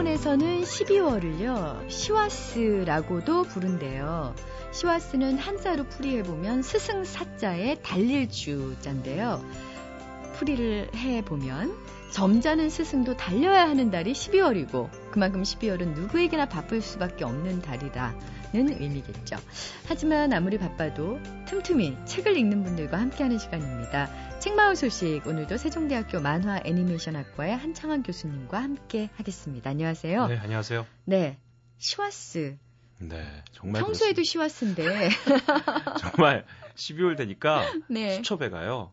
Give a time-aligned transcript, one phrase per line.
[0.00, 4.34] 일본에서는 12월을요, 시와스라고도 부른대요.
[4.72, 9.44] 시와스는 한자로 풀이해보면 스승 사자의 달릴 주자인데요.
[10.36, 11.74] 풀이를 해보면
[12.12, 19.36] 점잖은 스승도 달려야 하는 달이 12월이고 그만큼 12월은 누구에게나 바쁠 수밖에 없는 달이라는 의미겠죠.
[19.86, 24.38] 하지만 아무리 바빠도 틈틈이 책을 읽는 분들과 함께하는 시간입니다.
[24.38, 29.70] 책마을 소식 오늘도 세종대학교 만화 애니메이션 학과의 한창환 교수님과 함께 하겠습니다.
[29.70, 30.26] 안녕하세요.
[30.28, 30.86] 네, 안녕하세요.
[31.04, 31.38] 네,
[31.78, 32.56] 師走.
[32.98, 34.84] 네, 정말 평소에도 師走인데
[36.00, 38.16] 정말 12월 되니까 네.
[38.16, 38.92] 수첩에 가요.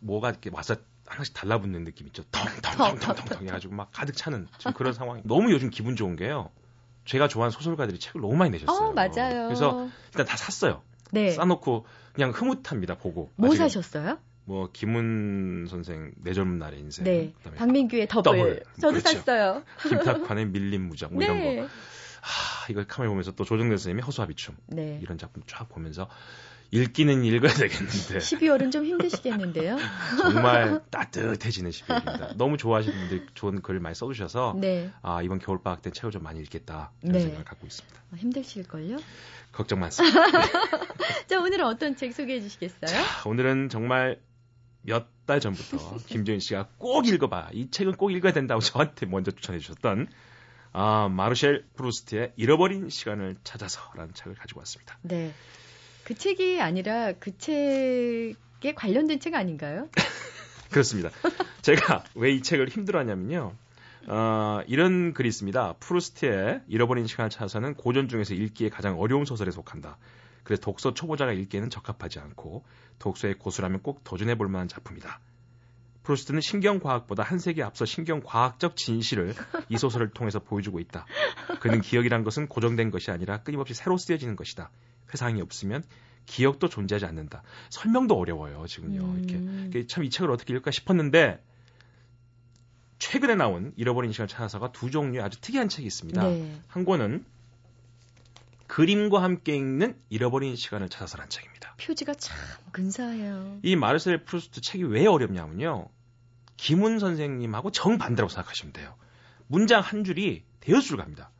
[0.00, 0.76] 뭐가 이렇게 와서
[1.08, 2.22] 하나씩 달라붙는 느낌 있죠.
[2.30, 6.50] 텅텅텅텅텅텅 해가지고 막 가득 차는 지금 그런 상황이 너무 요즘 기분 좋은 게요.
[7.04, 8.88] 제가 좋아하는 소설가들이 책을 너무 많이 내셨어요.
[8.88, 9.46] 어, 맞아요.
[9.46, 10.82] 그래서 일단 다 샀어요.
[11.10, 11.30] 네.
[11.30, 12.96] 쌓아놓고 그냥 흐뭇합니다.
[12.96, 13.30] 보고.
[13.36, 14.18] 뭐 아직은 사셨어요?
[14.44, 17.04] 뭐 김훈 선생 내 젊은 날의 인생.
[17.04, 17.32] 네.
[17.38, 18.22] 그다음에 박민규의 더블.
[18.22, 18.62] 더블.
[18.80, 19.18] 저도 그렇죠.
[19.18, 19.62] 샀어요.
[19.88, 21.56] 김탁환의 밀림 무장 뭐 이런 네.
[21.56, 21.62] 거.
[21.62, 24.98] 하, 이걸 카메라 보면서 또 조정래 선생님의 허수아비춤 네.
[25.02, 26.08] 이런 작품 쫙 보면서
[26.70, 29.76] 읽기는 읽어야 되겠는데 12월은 좀 힘드시겠는데요.
[30.20, 32.36] 정말 따뜻해지는 12월입니다.
[32.36, 34.90] 너무 좋아하시는 분들 좋은 글을 많이 써주셔서 네.
[35.02, 37.20] 아 이번 겨울방학 때 책을 좀 많이 읽겠다 이런 네.
[37.20, 38.00] 생각을 갖고 있습니다.
[38.12, 38.98] 어, 힘드실걸요?
[39.52, 40.20] 걱정 많습니다.
[41.26, 42.86] 자, 오늘은 어떤 책 소개해 주시겠어요?
[42.86, 44.20] 자, 오늘은 정말
[44.82, 49.58] 몇 달 전부터 김정인 씨가 꼭 읽어봐 이 책은 꼭 읽어야 된다고 저한테 먼저 추천해
[49.58, 50.08] 주셨던
[50.72, 54.98] 아 마르셀 프루스트의 잃어버린 시간을 찾아서라는 책을 가지고 왔습니다.
[55.02, 55.34] 네.
[56.08, 59.90] 그 책이 아니라 그 책에 관련된 책 아닌가요?
[60.72, 61.10] 그렇습니다.
[61.60, 63.54] 제가 왜 이 책을 힘들어하냐면요.
[64.06, 65.74] 어, 이런 글이 있습니다.
[65.80, 69.98] 프루스트의 잃어버린 시간을 찾아서는 고전 중에서 읽기에 가장 어려운 소설에 속한다.
[70.44, 72.64] 그래서 독서 초보자가 읽기에는 적합하지 않고
[73.00, 75.20] 독서의 고수라면 꼭 도전해 볼 만한 작품이다.
[76.04, 79.34] 프루스트는 신경과학보다 한 세기 앞서 신경과학적 진실을
[79.68, 81.04] 이 소설을 통해서 보여주고 있다.
[81.60, 84.70] 그는 기억이란 것은 고정된 것이 아니라 끊임없이 새로 쓰여지는 것이다.
[85.12, 85.82] 회상이 없으면
[86.26, 87.42] 기억도 존재하지 않는다.
[87.70, 89.00] 설명도 어려워요, 지금요.
[89.02, 89.70] 음.
[89.70, 91.42] 이렇게 참 이 책을 어떻게 읽을까 싶었는데
[92.98, 96.22] 최근에 나온 잃어버린 시간을 찾아서가 두 종류의 아주 특이한 책이 있습니다.
[96.22, 96.60] 네.
[96.66, 97.24] 한 권은
[98.66, 101.74] 그림과 함께 읽는 잃어버린 시간을 찾아서란 책입니다.
[101.80, 102.36] 표지가 참
[102.72, 103.60] 근사해요.
[103.62, 105.88] 이 마르셀 프루스트 책이 왜 어렵냐면요.
[106.56, 108.94] 김훈 선생님하고 정반대라고 생각하시면 돼요.
[109.46, 111.30] 문장 한 줄이 대여섯 줄 갑니다.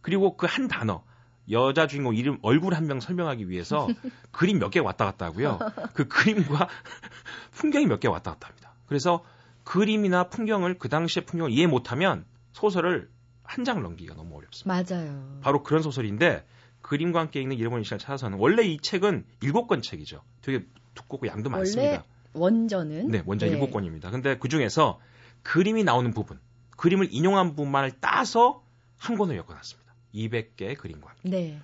[0.00, 1.04] 그리고 그 한 단어
[1.50, 3.88] 여자 주인공 이름 얼굴 한 명 설명하기 위해서
[4.32, 5.58] 그림 몇 개 왔다 갔다 하고요.
[5.94, 6.68] 그 그림과
[7.52, 8.72] 풍경이 몇 개 왔다 갔다 합니다.
[8.86, 9.24] 그래서
[9.64, 13.08] 그림이나 풍경을 그 당시의 풍경을 이해 못하면 소설을
[13.44, 14.72] 한 장을 넘기기가 너무 어렵습니다.
[14.94, 15.38] 맞아요.
[15.42, 16.44] 바로 그런 소설인데
[16.82, 20.22] 그림과 함께 읽는 잃어버린 시간을 찾아서는 원래 이 책은 일곱 권 책이죠.
[20.42, 22.04] 되게 두껍고 양도 많습니다.
[22.32, 24.10] 원전은 네, 원전 일곱 권입니다.
[24.10, 25.00] 근데 그 중에서
[25.42, 26.38] 그림이 나오는 부분,
[26.76, 28.62] 그림을 인용한 부분만을 따서
[28.98, 29.89] 한 권을 엮어놨습니다.
[30.14, 31.14] 200개의 그림과.
[31.22, 31.60] 네.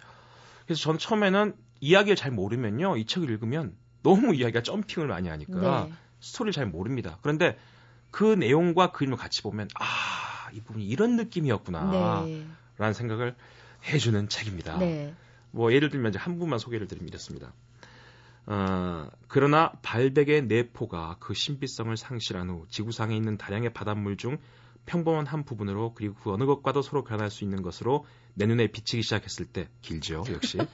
[0.64, 5.92] 그래서 저는 처음에는 이야기를 잘 모르면요, 이 책을 읽으면 너무 이야기가 점핑을 많이 하니까 네.
[6.20, 7.18] 스토리를 잘 모릅니다.
[7.22, 7.58] 그런데
[8.10, 12.22] 그 내용과 그림을 같이 보면 아, 이 부분이 이런 느낌이었구나.
[12.24, 12.46] 네.
[12.78, 13.34] 라는 생각을
[13.84, 14.78] 해 주는 책입니다.
[14.78, 15.14] 네.
[15.50, 17.52] 뭐 예를 들면 이제 한 부분만 소개를 드리면 이렇습니다.
[18.46, 24.38] 어, 그러나 발백의 내포가 그 신비성을 상실한 후 지구상에 있는 다량의 바닷물 중
[24.86, 29.02] 평범한 한 부분으로 그리고 그 어느 것과도 서로 변할 수 있는 것으로 내 눈에 비치기
[29.02, 30.58] 시작했을 때 길죠 역시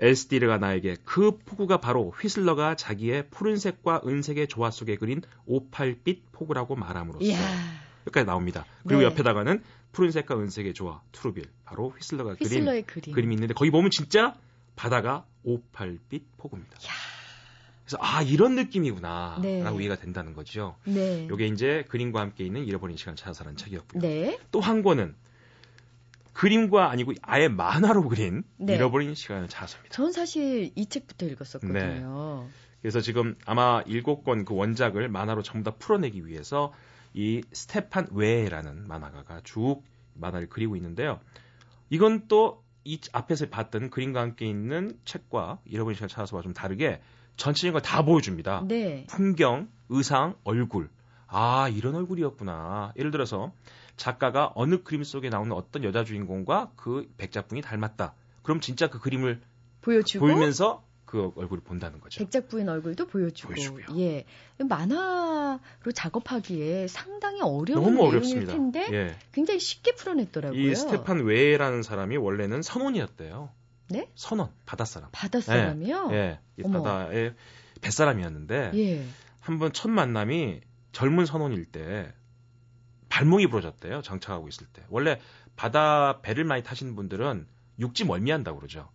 [0.00, 7.30] 엘스티르가 나에게 그 폭우가 바로 휘슬러가 자기의 푸른색과 은색의 조화 속에 그린 오팔빛 폭우라고 말함으로써.
[8.06, 8.64] 여기까지 나옵니다.
[8.86, 9.06] 그리고 네.
[9.08, 9.62] 옆에다가는
[9.92, 13.14] 푸른색과 은색의 조화 투르빌 바로 휘슬러가 그린 휘슬러의 그림.
[13.14, 14.34] 그림이 있는데 거기 보면 진짜
[14.74, 16.76] 바다가 오팔빛 폭우입니다.
[16.76, 17.19] 야.
[17.90, 19.64] 그래서 아 이런 느낌이구나라고 네.
[19.80, 20.76] 이해가 된다는 거죠.
[20.84, 21.26] 네.
[21.28, 24.00] 요게 이제 그림과 함께 있는 잃어버린 시간 찾아서라는 책이었고요.
[24.00, 24.38] 네.
[24.52, 25.16] 또한 권은
[26.32, 28.76] 그림과 아니고 아예 만화로 그린 네.
[28.76, 29.92] 잃어버린 시간을 찾아서입니다.
[29.92, 32.46] 전 사실 이 책부터 읽었었거든요.
[32.80, 36.72] 그래서 지금 아마 일곱 권 그 원작을 만화로 전부 다 풀어내기 위해서
[37.12, 39.82] 이 스테판 웨라는 만화가가 쭉
[40.14, 41.18] 만화를 그리고 있는데요.
[41.90, 47.00] 이건 또 이 앞에서 봤던 그림과 함께 있는 책과 잃어버린 시간 찾아서와 좀 다르게
[47.36, 48.64] 전체적인 걸 다 보여줍니다.
[48.68, 49.06] 네.
[49.08, 50.88] 풍경, 의상, 얼굴.
[51.26, 52.92] 아, 이런 얼굴이었구나.
[52.96, 53.52] 예를 들어서
[53.96, 58.14] 작가가 어느 그림 속에 나오는 어떤 여자 주인공과 그 백작부인이 닮았다.
[58.42, 59.40] 그럼 진짜 그 그림을
[59.82, 62.18] 보여주고 보이면서 그 얼굴을 본다는 거죠.
[62.20, 63.52] 백작부인 얼굴도 보여주고.
[63.52, 63.86] 보여주고요.
[64.00, 64.24] 예.
[64.58, 68.52] 만화로 작업하기에 상당히 어려운 너무 어렵습니다.
[68.52, 69.16] 텐데 예.
[69.32, 70.60] 굉장히 쉽게 풀어냈더라고요.
[70.60, 73.50] 이 스테판 웨라는 사람이 원래는 선원이었대요.
[73.90, 74.08] 네?
[74.14, 75.10] 선원, 바닷사람.
[75.12, 76.08] 바닷사람이요?
[76.12, 76.38] 예.
[76.58, 76.82] 이 어머.
[76.82, 77.34] 바다의
[77.80, 79.04] 뱃사람이었는데 예.
[79.40, 80.60] 한번 첫 만남이
[80.92, 82.12] 젊은 선원일 때
[83.08, 84.02] 발목이 부러졌대요.
[84.02, 84.84] 정착하고 있을 때.
[84.88, 85.20] 원래
[85.56, 87.46] 바다 배를 많이 타시는 분들은
[87.80, 88.88] 육지 멀미한다고 그러죠.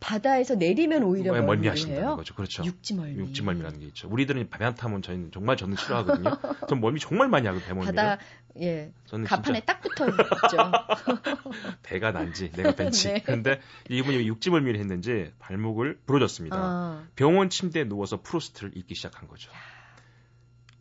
[0.00, 2.16] 바다에서 내리면 오히려 멀미하신다는.
[2.16, 2.34] 거죠.
[2.34, 2.64] 그렇죠.
[2.64, 3.18] 육지 멀미.
[3.18, 4.08] 육지 멀미라는 게 있죠.
[4.08, 6.30] 우리들은 배만 타면 저희는 정말 저는 싫어하거든요.
[6.68, 7.86] 전 멀미 정말 많이 하고 배 멀미.
[7.86, 8.18] 바다
[8.60, 11.50] 예 저는 갑판에 진짜 딱 붙어 있죠.
[11.82, 13.08] 배가 난지 내가 밴지.
[13.12, 13.22] 네.
[13.22, 16.56] 근데 이분이 육지 멀미를 했는지 발목을 부러졌습니다.
[16.56, 19.50] 아, 병원 침대에 누워서 프루스트를 읽기 시작한 거죠.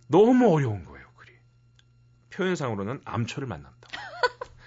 [0.07, 1.31] 너무 어려운 거예요, 글이.
[2.31, 3.75] 표현상으로는 암초를 만났다.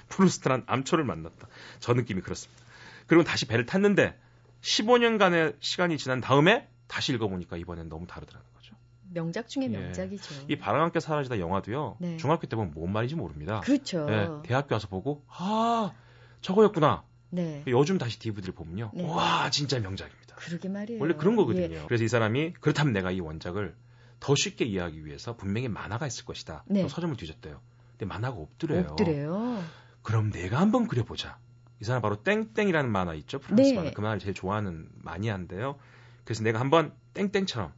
[0.08, 1.46] 프루스트란 암초를 만났다.
[1.78, 2.64] 저 느낌이 그렇습니다.
[3.06, 4.18] 그리고 다시 배를 탔는데
[4.60, 8.74] 15년간의 시간이 지난 다음에 다시 읽어보니까 이번엔 너무 다르더라는 거죠.
[9.10, 9.68] 명작 중에 예.
[9.68, 10.46] 명작이죠.
[10.48, 11.96] 이 바람 함께 사라지다 영화도요.
[12.00, 12.16] 네.
[12.16, 13.60] 중학교 때 보면 뭔 말인지 모릅니다.
[13.60, 14.06] 그렇죠.
[14.10, 15.92] 예, 대학교 와서 보고 아
[16.40, 17.04] 저거였구나.
[17.30, 17.62] 네.
[17.66, 18.90] 요즘 다시 DVD를 보면요.
[18.94, 19.04] 네.
[19.04, 20.36] 와 진짜 명작입니다.
[20.36, 21.00] 그러게 말이에요.
[21.00, 21.74] 원래 그런 거거든요.
[21.74, 21.84] 예.
[21.86, 23.74] 그래서 이 사람이 그렇다면 내가 이 원작을
[24.20, 26.64] 더 쉽게 이해하기 위해서 분명히 만화가 있을 것이다.
[26.66, 26.82] 네.
[26.82, 27.60] 또 서점을 뒤졌대요.
[27.92, 28.86] 근데 만화가 없더래요.
[28.90, 29.62] 없더래요.
[30.02, 31.38] 그럼 내가 한번 그려보자.
[31.80, 33.38] 이 사람 바로 땡땡이라는 만화 있죠.
[33.38, 33.74] 프랑스 네.
[33.74, 33.90] 만화.
[33.92, 35.78] 그 만화를 제일 좋아하는 마니아인데요.
[36.24, 37.72] 그래서 내가 한번 땡땡처럼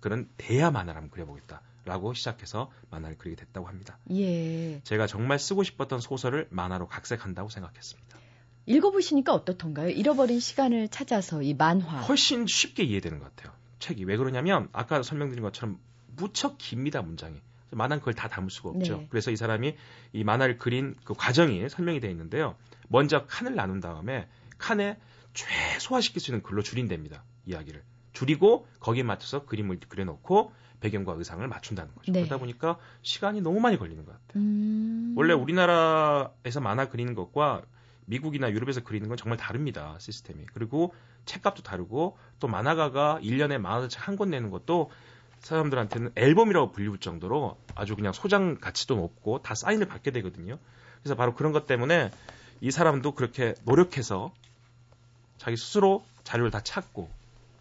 [0.00, 1.62] 그런 대야 만화를 한번 그려보겠다.
[1.86, 3.98] 라고 시작해서 만화를 그리게 됐다고 합니다.
[4.12, 4.80] 예.
[4.82, 8.18] 제가 정말 쓰고 싶었던 소설을 만화로 각색한다고 생각했습니다.
[8.66, 9.88] 읽어보시니까 어떻던가요?
[9.88, 12.02] 잃어버린 시간을 찾아서 이 만화.
[12.02, 13.54] 훨씬 쉽게 이해되는 것 같아요.
[13.78, 15.80] 책이 왜 그러냐면 아까 설명드린 것처럼
[16.16, 17.40] 무척 깁니다 문장이.
[17.70, 18.98] 만화는 그걸 다 담을 수가 없죠.
[18.98, 19.06] 네.
[19.10, 19.74] 그래서 이 사람이
[20.12, 22.56] 이 만화를 그린 그 과정이 설명이 되어 있는데요.
[22.90, 24.28] 먼저 칸을 나눈 다음에
[24.58, 24.98] 칸에
[25.32, 27.22] 최소화시킬 수 있는 글로 줄인답니다.
[27.46, 27.82] 이야기를
[28.12, 32.10] 줄이고 거기에 맞춰서 그림을 그려놓고 배경과 의상을 맞춘다는 거죠.
[32.10, 32.20] 네.
[32.20, 34.42] 그러다 보니까 시간이 너무 많이 걸리는 것 같아요.
[34.42, 35.14] 음.
[35.16, 37.62] 원래 우리나라에서 만화 그리는 것과
[38.06, 39.96] 미국이나 유럽에서 그리는 건 정말 다릅니다.
[40.00, 40.46] 시스템이.
[40.52, 40.92] 그리고
[41.26, 44.90] 책값도 다르고 또 만화가가 1년에 만화 책 한 권 내는 것도
[45.40, 50.58] 사람들한테는 앨범이라고 불릴 정도로 아주 그냥 소장 가치도 높고 다 사인을 받게 되거든요.
[51.02, 52.10] 그래서 바로 그런 것 때문에
[52.60, 54.32] 이 사람도 그렇게 노력해서
[55.38, 57.08] 자기 스스로 자료를 다 찾고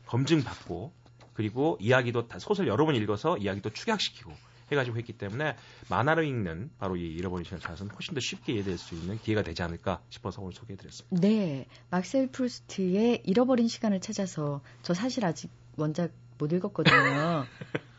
[0.05, 0.91] 검증받고
[1.33, 4.31] 그리고 이야기도 다 소설 여러 번 읽어서 이야기도 축약시키고
[4.71, 5.55] 해가지고 했기 때문에
[5.89, 9.63] 만화를 읽는 바로 이 잃어버린 시간 찾아서는 훨씬 더 쉽게 이해될 수 있는 기회가 되지
[9.63, 11.27] 않을까 싶어서 오늘 소개해드렸습니다.
[11.27, 11.65] 네.
[11.89, 17.45] 막셀 프루스트의 잃어버린 시간을 찾아서 저 사실 아직 원작 못 읽었거든요.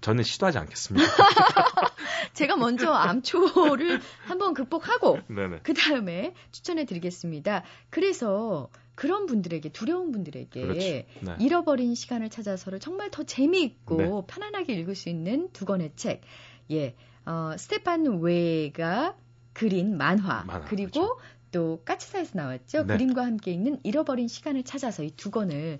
[0.00, 1.06] 저는 시도하지 않겠습니다.
[2.34, 5.18] 제가 먼저 암초를 한번 극복하고.
[5.62, 7.64] 그 다음에 추천해 드리겠습니다.
[7.90, 10.80] 그래서 그런 분들에게 두려운 분들에게 그렇죠.
[10.80, 11.06] 네.
[11.38, 14.08] 잃어버린 시간을 찾아서를 정말 더 재미있고 네.
[14.26, 16.22] 편안하게 읽을 수 있는 두 권의 책.
[16.70, 16.96] 예.
[17.24, 19.14] 어, 스테판 웨가
[19.52, 21.18] 그린 만화, 만화, 그리고 그렇죠.
[21.52, 22.86] 또 까치사에서 나왔죠.
[22.86, 22.94] 네.
[22.94, 25.78] 그림과 함께 있는 잃어버린 시간을 찾아서 이 두 권을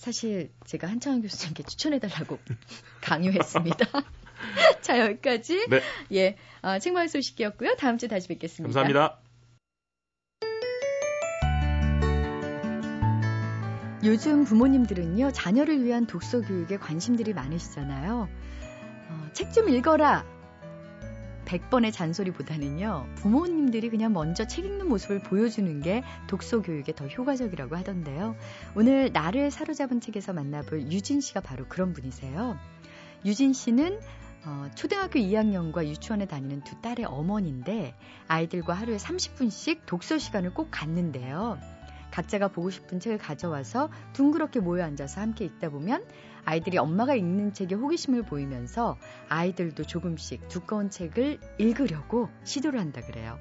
[0.00, 2.38] 사실 제가 한창원 교수님께 추천해달라고
[3.02, 3.86] 강요했습니다.
[4.80, 5.82] 자 여기까지 네.
[6.12, 7.76] 예 어, 책마을 소식이었고요.
[7.76, 8.72] 다음 주에 다시 뵙겠습니다.
[8.72, 9.20] 감사합니다.
[14.02, 18.30] 요즘 부모님들은요, 자녀를 위한 독서 교육에 관심들이 많으시잖아요.
[19.10, 20.39] 어, 책좀 읽어라!
[21.50, 28.36] 100번의 잔소리보다는요, 부모님들이 그냥 먼저 책 읽는 모습을 보여주는 게 독서 교육에 더 효과적이라고 하던데요.
[28.76, 32.56] 오늘 나를 사로잡은 책에서 만나볼 유진 씨가 바로 그런 분이세요.
[33.24, 33.98] 유진 씨는
[34.46, 37.94] 어, 초등학교 2학년과 유치원에 다니는 두 딸의 어머니인데
[38.28, 41.58] 아이들과 하루에 30분씩 독서 시간을 꼭 갖는데요.
[42.10, 46.04] 각자가 보고 싶은 책을 가져와서 둥그렇게 모여 앉아서 함께 읽다 보면
[46.44, 48.96] 아이들이 엄마가 읽는 책에 호기심을 보이면서
[49.28, 53.38] 아이들도 조금씩 두꺼운 책을 읽으려고 시도를 한다 그래요.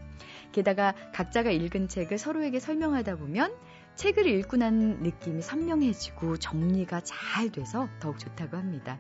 [0.51, 3.53] 게다가 각자가 읽은 책을 서로에게 설명하다 보면
[3.95, 8.97] 책을 읽고 난 느낌이 선명해지고 정리가 잘 돼서 더욱 좋다고 합니다.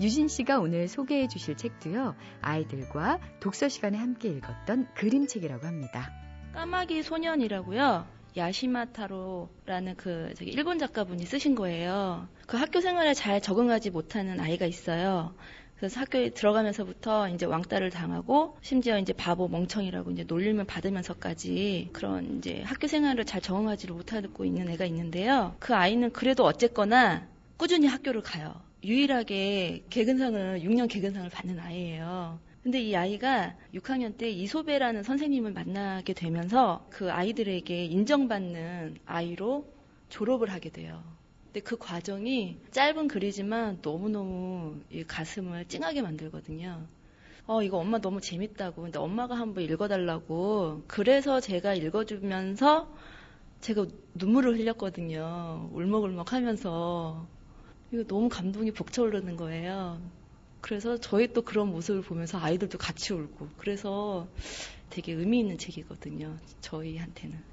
[0.00, 6.10] 유진 씨가 오늘 소개해 주실 책도요, 아이들과 독서 시간에 함께 읽었던 그림책이라고 합니다.
[6.54, 8.19] 까마귀 소년이라고요.
[8.36, 12.28] 야시마타로라는 그 저기 일본 작가분이 쓰신 거예요.
[12.46, 15.34] 그 학교 생활에 잘 적응하지 못하는 아이가 있어요.
[15.76, 22.60] 그래서 학교에 들어가면서부터 이제 왕따를 당하고 심지어 이제 바보 멍청이라고 이제 놀림을 받으면서까지 그런 이제
[22.66, 25.56] 학교 생활을 잘 적응하지를 못하고 있는 애가 있는데요.
[25.58, 28.54] 그 아이는 그래도 어쨌거나 꾸준히 학교를 가요.
[28.84, 32.38] 유일하게 개근상을 6년 개근상을 받는 아이예요.
[32.62, 39.66] 근데 이 아이가 6학년 때 이소배라는 선생님을 만나게 되면서 그 아이들에게 인정받는 아이로
[40.10, 41.02] 졸업을 하게 돼요.
[41.46, 46.86] 근데 그 과정이 짧은 글이지만 너무너무 이 가슴을 찡하게 만들거든요.
[47.46, 48.82] 어, 이거 엄마 너무 재밌다고.
[48.82, 50.84] 근데 엄마가 한번 읽어달라고.
[50.86, 52.94] 그래서 제가 읽어주면서
[53.62, 55.70] 제가 눈물을 흘렸거든요.
[55.72, 57.26] 울먹울먹 하면서.
[57.90, 60.00] 이거 너무 감동이 벅차오르는 거예요.
[60.60, 64.28] 그래서 저희 또 그런 모습을 보면서 아이들도 같이 울고 그래서
[64.90, 66.36] 되게 의미 있는 책이거든요.
[66.60, 67.49] 저희한테는.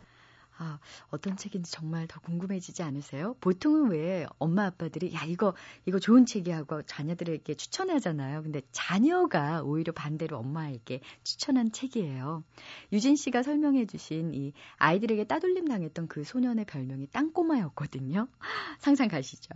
[0.59, 3.35] 아, 어떤 책인지 정말 더 궁금해지지 않으세요?
[3.41, 5.53] 보통은 왜 엄마 아빠들이 야 이거
[5.85, 8.41] 이거 좋은 책이 하고 자녀들에게 추천하잖아요.
[8.41, 12.43] 근데 자녀가 오히려 반대로 엄마에게 추천한 책이에요.
[12.91, 18.27] 유진 씨가 설명해 주신 이 아이들에게 따돌림 당했던 그 소년의 별명이 땅꼬마였거든요.
[18.79, 19.51] 상상 가시죠.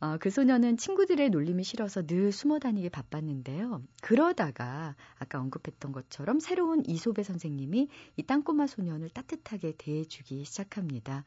[0.00, 3.82] 어, 그 소년은 친구들의 놀림이 싫어서 늘 숨어 다니게 바빴는데요.
[4.00, 11.24] 그러다가 아까 언급했던 것처럼 새로운 이소배 선생님이 이 땅꼬마 소년을 따뜻하게 대해주기 시작합니다.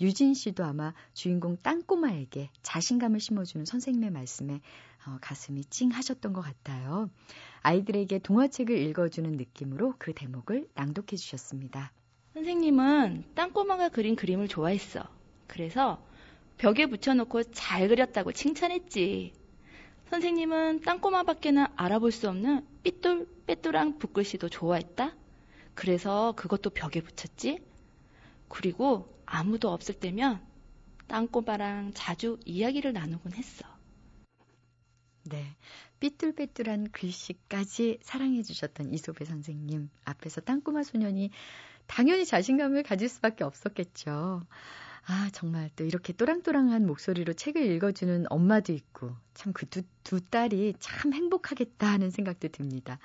[0.00, 4.60] 유진 씨도 아마 주인공 땅꼬마에게 자신감을 심어주는 선생님의 말씀에
[5.06, 7.10] 어, 가슴이 찡하셨던 것 같아요.
[7.62, 11.92] 아이들에게 동화책을 읽어주는 느낌으로 그 대목을 낭독해 주셨습니다.
[12.34, 15.02] 선생님은 땅꼬마가 그린 그림을 좋아했어.
[15.46, 16.02] 그래서
[16.58, 19.32] 벽에 붙여놓고 잘 그렸다고 칭찬했지.
[20.10, 25.14] 선생님은 땅꼬마밖에는 알아볼 수 없는 삐뚤 빼뚤한 붓글씨도 좋아했다.
[25.74, 27.60] 그래서 그것도 벽에 붙였지.
[28.52, 30.46] 그리고 아무도 없을 때면
[31.08, 33.64] 땅꼬마랑 자주 이야기를 나누곤 했어.
[35.24, 35.56] 네.
[36.00, 41.30] 삐뚤빼뚤한 글씨까지 사랑해 주셨던 이소배 선생님 앞에서 땅꼬마 소년이
[41.86, 44.42] 당연히 자신감을 가질 수밖에 없었겠죠.
[45.04, 50.74] 아, 정말 또 이렇게 또랑또랑한 목소리로 책을 읽어주는 엄마도 있고, 참 그 두, 두 딸이
[50.78, 52.98] 참 행복하겠다 하는 생각도 듭니다.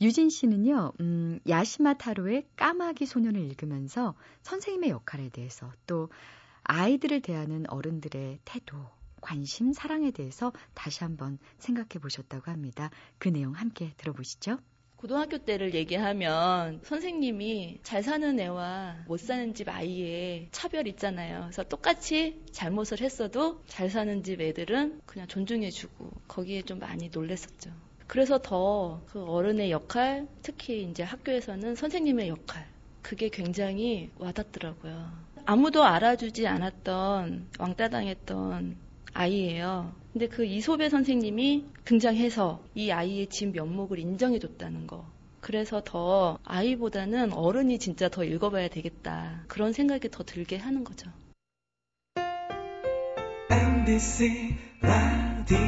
[0.00, 6.08] 유진 씨는요, 음, 야시마 타로의 까마귀 소년을 읽으면서 선생님의 역할에 대해서 또
[6.64, 8.76] 아이들을 대하는 어른들의 태도,
[9.20, 12.90] 관심, 사랑에 대해서 다시 한번 생각해 보셨다고 합니다.
[13.18, 14.58] 그 내용 함께 들어보시죠.
[14.96, 21.42] 고등학교 때를 얘기하면 선생님이 잘 사는 애와 못 사는 집 아이의 차별 있잖아요.
[21.42, 27.70] 그래서 똑같이 잘못을 했어도 잘 사는 집 애들은 그냥 존중해주고 거기에 좀 많이 놀랬었죠.
[28.06, 32.66] 그래서 더 그 어른의 역할, 특히 이제 학교에서는 선생님의 역할,
[33.02, 35.10] 그게 굉장히 와닿더라고요.
[35.44, 38.76] 아무도 알아주지 않았던 왕따당했던
[39.12, 39.94] 아이예요.
[40.16, 45.04] 근데 그 이소배 선생님이 등장해서 이 아이의 진 면목을 인정해줬다는 거.
[45.42, 49.44] 그래서 더 아이보다는 어른이 진짜 더 읽어봐야 되겠다.
[49.46, 51.10] 그런 생각이 더 들게 하는 거죠.
[53.50, 55.58] MBC 라디오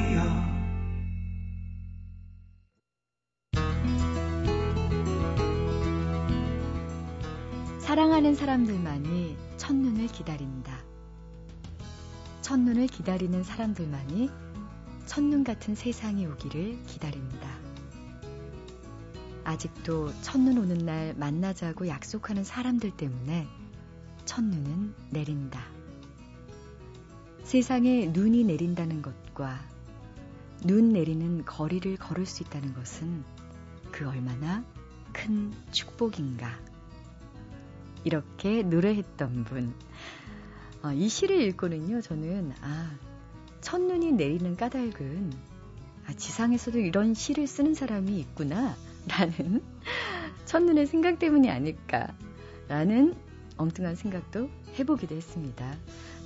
[7.80, 10.88] 사랑하는 사람들만이 첫눈을 기다린다.
[12.48, 14.30] 첫눈을 기다리는 사람들만이
[15.04, 17.46] 첫눈 같은 세상이 오기를 기다립니다.
[19.44, 23.46] 아직도 첫눈 오는 날 만나자고 약속하는 사람들 때문에
[24.24, 25.62] 첫눈은 내린다.
[27.44, 29.60] 세상에 눈이 내린다는 것과
[30.64, 33.24] 눈 내리는 거리를 걸을 수 있다는 것은
[33.92, 34.64] 그 얼마나
[35.12, 36.58] 큰 축복인가.
[38.04, 39.74] 이렇게 노래했던 분.
[40.82, 42.90] 어, 이 시를 읽고는요, 저는, 아,
[43.60, 45.32] 첫눈이 내리는 까닭은,
[46.06, 48.76] 아, 지상에서도 이런 시를 쓰는 사람이 있구나,
[49.08, 49.62] 라는
[50.46, 52.14] 첫눈의 생각 때문이 아닐까,
[52.68, 53.16] 라는
[53.56, 55.74] 엉뚱한 생각도 해보기도 했습니다.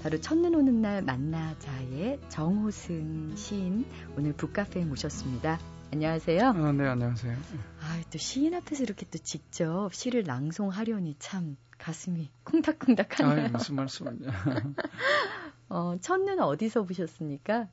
[0.02, 3.86] 바로 첫눈 오는 날 만나자의 정호승 시인
[4.18, 5.58] 오늘 북카페에 모셨습니다.
[5.92, 6.48] 안녕하세요.
[6.48, 7.36] 아, 네, 안녕하세요.
[7.80, 13.46] 아, 또 시인 앞에서 이렇게 또 직접 시를 낭송하려니 참 가슴이 콩닥콩닥하네요.
[13.46, 14.30] 아, 무슨 말씀이냐.
[15.68, 17.68] 어, 첫눈 어디서 보셨습니까?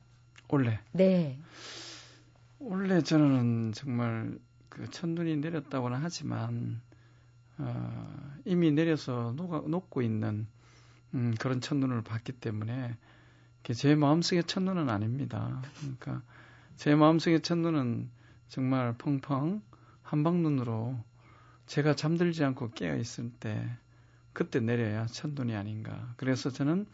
[0.48, 0.80] 원래.
[0.90, 1.38] 네.
[2.58, 4.36] 원래 저는 정말
[4.68, 6.80] 그 첫눈이 내렸다고는 하지만
[7.58, 10.48] 어, 이미 내려서 녹아, 녹고 있는
[11.14, 12.96] 음, 그런 첫눈을 봤기 때문에
[13.62, 15.62] 제 마음속의 첫눈은 아닙니다.
[15.78, 16.22] 그러니까
[16.74, 18.10] 제 마음속의 첫눈은
[18.48, 19.62] 정말 펑펑
[20.02, 20.98] 한방눈으로
[21.66, 23.70] 제가 잠들지 않고 깨어 있을 때
[24.40, 26.14] 그때 내려야 첫눈이 아닌가.
[26.16, 26.86] 그래서 저는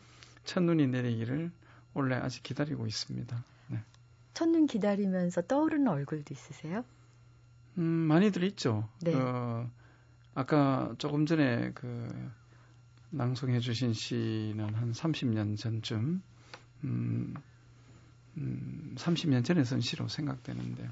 [0.47, 1.53] 첫눈이 내리기를
[1.95, 3.45] 원래 아직 기다리고 있습니다.
[3.69, 3.85] 네.
[4.35, 6.85] 첫눈 기다리면서 떠오르는 얼굴도 있으세요?
[7.79, 8.89] 음, 많이들 있죠.
[9.01, 9.15] 네.
[9.15, 9.71] 어,
[10.35, 12.09] 아까 조금 전에 그
[13.11, 16.23] 낭송해 주신 시는 한 30년 전쯤,
[16.83, 17.35] 음,
[18.39, 20.91] 음, 30년 전에 쓴 시로 생각되는데요.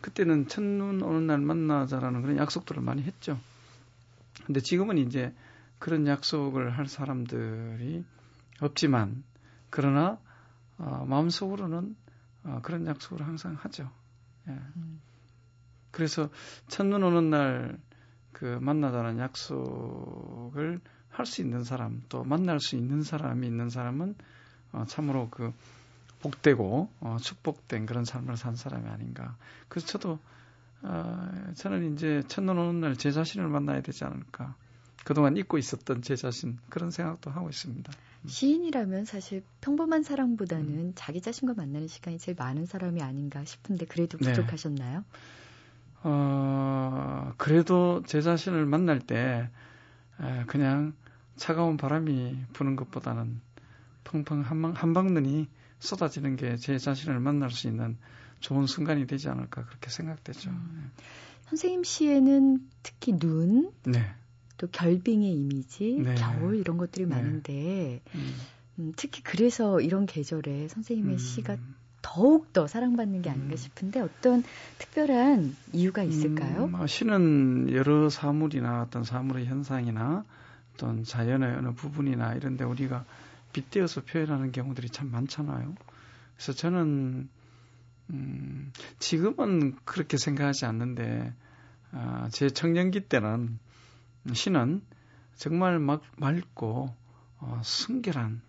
[0.00, 3.40] 그때는 첫눈 오는 날 만나자라는 그런 약속들을 많이 했죠.
[4.46, 5.34] 근데 지금은 이제
[5.84, 8.04] 그런 약속을 할 사람들이
[8.62, 9.22] 없지만
[9.68, 10.18] 그러나
[10.78, 11.94] 어, 마음속으로는
[12.44, 13.90] 어, 그런 약속을 항상 하죠.
[14.48, 14.52] 예.
[14.52, 15.02] 음.
[15.90, 16.30] 그래서
[16.68, 17.78] 첫눈 오는 날
[18.34, 24.16] 그 만나자는 약속을 할 수 있는 사람 또 만날 수 있는 사람이 있는 사람은
[24.72, 25.52] 어, 참으로 그
[26.20, 29.36] 복되고 어, 축복된 그런 삶을 산 사람이 아닌가.
[29.68, 30.18] 그래서 저도
[30.82, 34.56] 어, 저는 이제 첫눈 오는 날 제 자신을 만나야 되지 않을까.
[35.04, 37.92] 그동안 잊고 있었던 제 자신 그런 생각도 하고 있습니다.
[38.22, 38.28] 음.
[38.28, 40.92] 시인이라면 사실 평범한 사람보다는 음.
[40.94, 44.30] 자기 자신과 만나는 시간이 제일 많은 사람이 아닌가 싶은데 그래도 네.
[44.30, 44.98] 부족하셨나요?
[45.00, 45.04] 네.
[46.04, 49.48] 어, 그래도 제 자신을 만날 때
[50.20, 50.94] 에, 그냥
[51.36, 53.40] 차가운 바람이 부는 것보다는
[54.04, 57.98] 펑펑 한방, 한방눈이 쏟아지는 게 제 자신을 만날 수 있는
[58.40, 60.50] 좋은 순간이 되지 않을까 그렇게 생각되죠.
[60.50, 60.90] 음.
[61.48, 64.14] 선생님 시에는 특히 눈, 네.
[64.56, 66.14] 또 결빙의 이미지, 네.
[66.14, 67.14] 겨울 이런 것들이 네.
[67.14, 68.34] 많은데 음.
[68.78, 71.18] 음, 특히 그래서 이런 계절에 선생님의 음.
[71.18, 71.56] 시가
[72.02, 73.56] 더욱 더 사랑받는 게 아닌가 음.
[73.56, 74.44] 싶은데 어떤
[74.78, 76.66] 특별한 이유가 있을까요?
[76.66, 80.24] 음, 시는 여러 사물이나 어떤 사물의 현상이나
[80.74, 83.04] 어떤 자연의 어느 부분이나 이런데 우리가
[83.52, 85.74] 빗대어서 표현하는 경우들이 참 많잖아요.
[86.34, 87.28] 그래서 저는
[88.10, 91.32] 음, 지금은 그렇게 생각하지 않는데
[91.92, 93.58] 아, 제 청년기 때는
[94.32, 94.82] 시는
[95.36, 96.94] 정말 막 맑고
[97.38, 98.40] 어, 순결한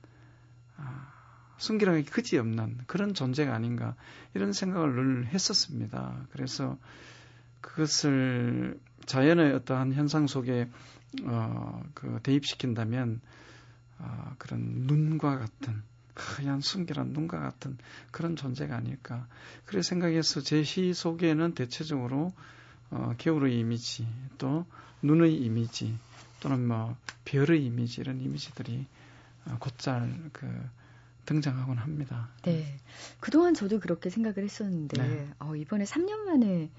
[0.78, 1.14] 아,
[1.58, 3.96] 순결하게 그지 없는 그런 존재가 아닌가
[4.34, 6.28] 이런 생각을 늘 했었습니다.
[6.32, 6.78] 그래서
[7.62, 10.70] 그것을 자연의 어떠한 현상 속에
[11.24, 13.22] 어, 그 대입시킨다면
[14.00, 15.82] 어, 그런 눈과 같은
[16.16, 17.78] 하얀 순결한 눈과 같은
[18.12, 19.28] 그런 존재가 아닐까.
[19.66, 22.34] 그래 생각해서 제 시 속에는 대체적으로
[22.92, 24.66] 어, 겨울의 이미지, 또
[25.02, 25.98] 눈의 이미지,
[26.40, 28.86] 또는 뭐 별의 이미지 이런 이미지들이
[29.48, 30.48] 어, 곧잘 그
[31.26, 32.30] 등장하곤 합니다.
[32.44, 32.78] 네.
[33.20, 35.30] 그동안 저도 그렇게 생각을 했었는데 네.
[35.40, 36.70] 어, 이번에 3년 만에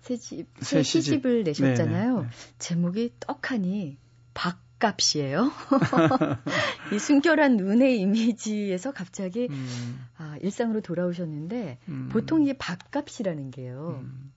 [0.00, 1.64] 새 집, 새, 새 시집을 시집.
[1.64, 2.14] 내셨잖아요.
[2.16, 2.26] 네네.
[2.26, 2.34] 네.
[2.58, 3.96] 제목이 떡하니
[4.34, 5.50] 밥값이에요.
[6.92, 10.06] 이 순결한 눈의 이미지에서 갑자기 음.
[10.18, 12.08] 아, 일상으로 돌아오셨는데 음.
[12.12, 14.02] 보통 이게 밥값이라는 게요.
[14.02, 14.32] 음.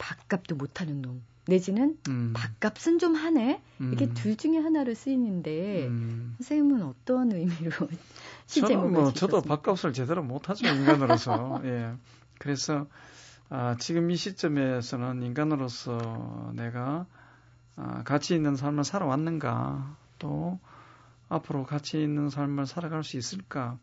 [0.00, 1.22] 밥값도 못하는 놈.
[1.46, 2.32] 내지는 음.
[2.34, 3.62] 밥값은 좀 하네.
[3.92, 4.14] 이게 음.
[4.14, 6.36] 둘 중에 하나로 쓰이는데 음.
[6.38, 7.70] 선생님은 어떤 의미로
[8.46, 11.60] 저는 뭐 저도 밥값을 제대로 못하죠 인간으로서.
[11.64, 11.92] 예.
[12.38, 12.86] 그래서
[13.48, 17.06] 아, 지금 이 시점에서는 인간으로서 내가
[17.76, 20.58] 아, 가치 있는 삶을 살아왔는가, 또
[21.28, 23.78] 앞으로 가치 있는 삶을 살아갈 수 있을까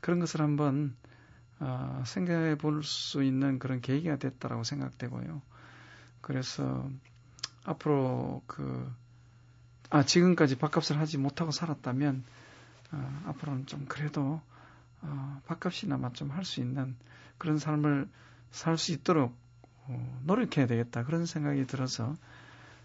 [0.00, 0.94] 그런 것을 한번
[1.64, 5.40] 아, 생각해 볼 수 있는 그런 계기가 됐다라고 생각되고요.
[6.20, 6.90] 그래서
[7.64, 8.92] 앞으로 그
[9.90, 12.24] 아, 지금까지 밥값을 하지 못하고 살았다면
[12.92, 14.40] 어, 앞으로는 좀 그래도
[15.02, 16.96] 어, 밥값이나마 좀 할 수 있는
[17.38, 18.08] 그런 삶을
[18.50, 19.34] 살 수 있도록
[19.86, 22.16] 어, 노력해야 되겠다 그런 생각이 들어서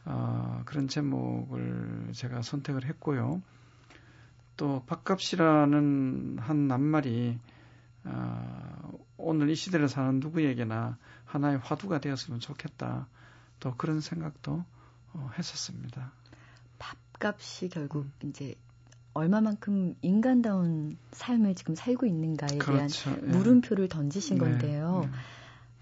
[0.06, 3.42] 어, 그런 제목을 제가 선택을 했고요.
[4.56, 7.57] 또 밥값이라는 한 낱말이 어,
[9.18, 13.08] 오늘 이 시대를 사는 누구에게나 하나의 화두가 되었으면 좋겠다.
[13.60, 14.64] 또 그런 생각도
[15.14, 16.12] 어, 했었습니다.
[16.80, 18.30] 밥값이 결국 음.
[18.30, 18.56] 이제
[19.14, 23.10] 얼마만큼 인간다운 삶을 지금 살고 있는가에 그렇죠.
[23.10, 23.28] 대한 예.
[23.36, 24.46] 물음표를 던지신 네.
[24.46, 25.02] 건데요.
[25.04, 25.12] 네.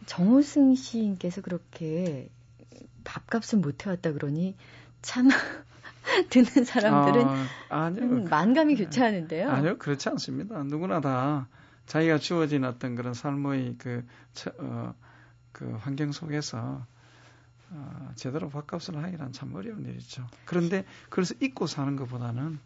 [0.06, 2.30] 정호승 시인께서 그렇게
[3.04, 4.56] 밥값은 못 해왔다 그러니
[5.02, 5.28] 참
[6.30, 7.26] 듣는 사람들은
[7.70, 8.86] 아, 니요 음, 만감이 네.
[8.86, 9.50] 교차하는데요.
[9.50, 10.64] 아니요, 그렇지 않습니다.
[10.64, 11.48] 누구나 다
[11.86, 14.06] 자기가 주어진 어떤 그런 삶의 그,
[14.60, 14.96] 어,
[15.52, 16.86] 그 환경 속에서
[17.70, 20.28] 어, 제대로 밥값을 하기란 참 어려운 일이죠.
[20.46, 22.60] 그런데 그래서 잊고 사는 것보다는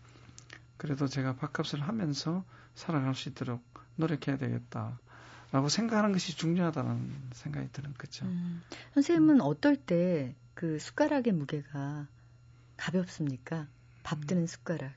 [0.77, 2.43] 그래도 제가 밥값을 하면서
[2.75, 3.63] 살아갈 수 있도록
[3.95, 4.99] 노력해야 되겠다
[5.51, 8.25] 라고 생각하는 것이 중요하다는 생각이 드는 거죠.
[8.25, 8.61] 음,
[8.93, 12.05] 선생님은 어떨 때 그 숟가락의 무게가
[12.75, 13.69] 가볍습니까?
[14.03, 14.91] 밥 드는 숟가락.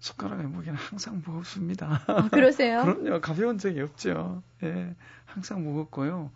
[0.00, 2.02] 숟가락의 무게는 항상 무겁습니다.
[2.06, 2.82] 아, 그러세요?
[2.84, 3.20] 그럼요.
[3.20, 4.42] 가벼운 적이 없죠.
[4.62, 4.94] 예,
[5.26, 6.30] 항상 무겁고요.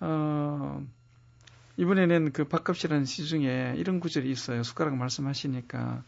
[0.00, 0.86] 어,
[1.76, 4.62] 이번에는 그 밥값이라는 시 중에 이런 구절이 있어요.
[4.62, 6.02] 숟가락 말씀하시니까.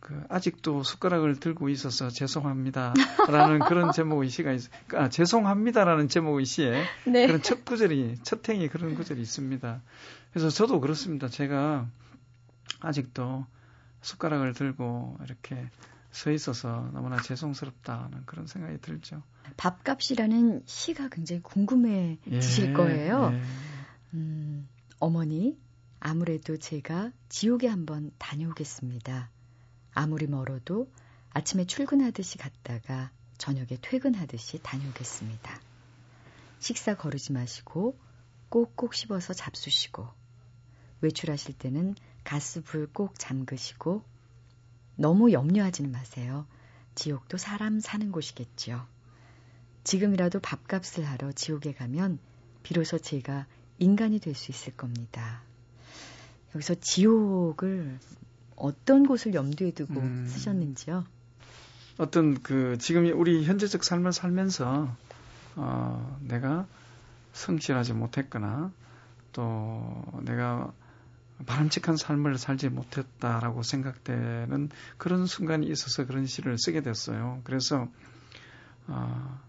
[0.00, 4.62] 그 아직도 숟가락을 들고 있어서 죄송합니다라는 그런 제목의 시가 있,
[4.94, 7.26] 아 죄송합니다라는 제목의 시에 네.
[7.26, 9.82] 그런 첫 구절이 첫 행이 그런 구절이 있습니다.
[10.30, 11.28] 그래서 저도 그렇습니다.
[11.28, 11.88] 제가
[12.80, 13.44] 아직도
[14.00, 15.68] 숟가락을 들고 이렇게
[16.10, 19.22] 서 있어서 너무나 죄송스럽다는 그런 생각이 들죠.
[19.56, 23.32] 밥값이라는 시가 굉장히 궁금해지실 예, 거예요.
[23.34, 23.42] 예.
[24.14, 24.68] 음,
[24.98, 25.58] 어머니,
[26.00, 29.30] 아무래도 제가 지옥에 한번 다녀오겠습니다.
[29.92, 30.90] 아무리 멀어도
[31.30, 35.60] 아침에 출근하듯이 갔다가 저녁에 퇴근하듯이 다녀오겠습니다.
[36.58, 37.98] 식사 거르지 마시고
[38.48, 40.08] 꼭꼭 씹어서 잡수시고
[41.00, 41.94] 외출하실 때는
[42.24, 44.02] 가스불 꼭 잠그시고
[44.98, 46.44] 너무 염려하지는 마세요.
[46.96, 48.84] 지옥도 사람 사는 곳이겠지요.
[49.84, 52.18] 지금이라도 밥값을 하러 지옥에 가면
[52.64, 53.46] 비로소 제가
[53.78, 55.40] 인간이 될 수 있을 겁니다.
[56.54, 57.98] 여기서 지옥을
[58.56, 60.26] 어떤 곳을 염두에 두고 음.
[60.28, 61.04] 쓰셨는지요?
[61.98, 64.92] 어떤 그 지금 우리 현재적 삶을 살면서
[65.54, 66.66] 어, 내가
[67.34, 68.72] 성실하지 못했거나
[69.32, 70.72] 또 내가
[71.46, 77.40] 바람직한 삶을 살지 못했다라고 생각되는 그런 순간이 있어서 그런 시를 쓰게 됐어요.
[77.44, 77.88] 그래서
[78.86, 79.40] 어,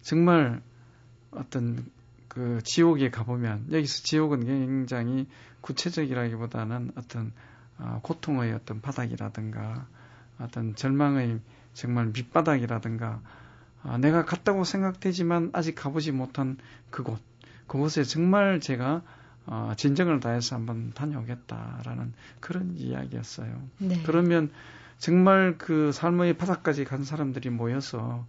[0.00, 0.62] 정말
[1.30, 1.84] 어떤
[2.28, 5.28] 그 지옥에 가보면 여기서 지옥은 굉장히
[5.60, 7.32] 구체적이라기보다는 어떤
[7.78, 9.86] 어, 고통의 어떤 바닥이라든가
[10.38, 11.40] 어떤 절망의
[11.74, 13.20] 정말 밑바닥이라든가
[13.82, 16.56] 아, 내가 갔다고 생각되지만 아직 가보지 못한
[16.90, 17.20] 그곳
[17.66, 19.02] 그곳에 정말 제가
[19.46, 23.62] 어, 진정을 다해서 한번 다녀오겠다라는 그런 이야기였어요.
[23.78, 24.02] 네.
[24.04, 24.50] 그러면
[24.98, 28.26] 정말 그 삶의 바닥까지 간 사람들이 모여서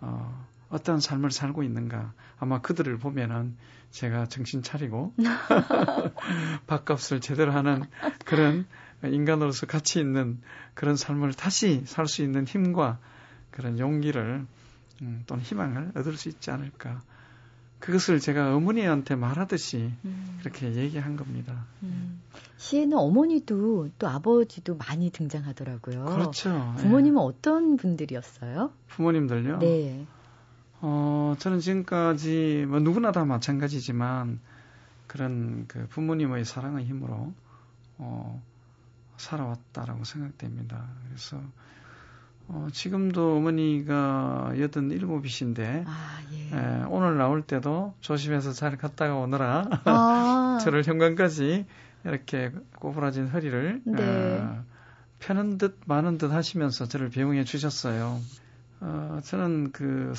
[0.00, 3.56] 어, 어떠한 삶을 살고 있는가 아마 그들을 보면은
[3.90, 5.12] 제가 정신 차리고
[6.66, 7.84] 밥값을 제대로 하는
[8.24, 8.66] 그런
[9.02, 10.40] 인간으로서 가치 있는
[10.74, 12.98] 그런 삶을 다시 살 수 있는 힘과
[13.50, 14.46] 그런 용기를
[15.02, 17.02] 음, 또는 희망을 얻을 수 있지 않을까.
[17.84, 21.66] 그것을 제가 어머니한테 말하듯이 음, 그렇게 얘기한 겁니다.
[21.82, 22.22] 음.
[22.56, 26.06] 시에는 어머니도 또 아버지도 많이 등장하더라고요.
[26.06, 26.74] 그렇죠.
[26.78, 28.70] 부모님은 어떤 분들이었어요?
[28.72, 28.88] 예.
[28.88, 29.58] 부모님들요.
[29.58, 30.06] 네.
[30.80, 34.40] 어, 저는 지금까지 뭐 누구나 다 마찬가지지만
[35.06, 37.34] 그런 그 부모님의 사랑의 힘으로
[37.98, 38.42] 어,
[39.18, 40.88] 살아왔다라고 생각됩니다.
[41.06, 41.38] 그래서
[42.48, 46.56] 어, 지금도 어머니가 여든 일곱이신데 아, 예.
[46.56, 51.66] 에, 오늘 나올 때도 조심해서 잘 갔다가 오너라 아, 저를 현관까지
[52.04, 54.02] 이렇게 꼬부라진 허리를 네.
[54.02, 54.64] 어,
[55.20, 58.20] 펴는 듯 마는 듯 하시면서 저를 배웅해 주셨어요.
[58.80, 60.12] 어, 저는 그